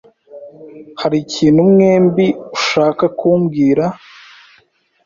[1.01, 3.83] Hari ikintu mwembi ushaka kumbwira?